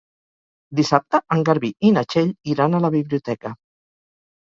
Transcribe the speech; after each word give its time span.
Dissabte 0.79 1.19
en 1.37 1.45
Garbí 1.51 1.71
i 1.91 1.93
na 1.99 2.07
Txell 2.09 2.35
iran 2.57 2.75
a 2.75 2.83
la 2.89 2.95
biblioteca. 3.01 3.57